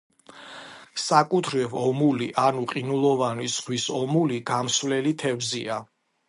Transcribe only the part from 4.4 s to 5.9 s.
გამსვლელი თევზია.